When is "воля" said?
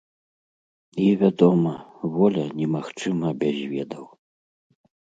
2.15-2.49